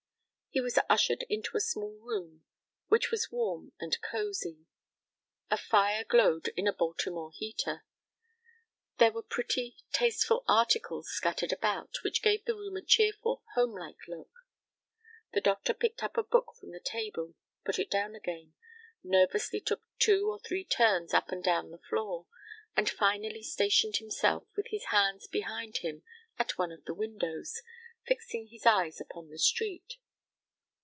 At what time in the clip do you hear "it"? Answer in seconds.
17.79-17.89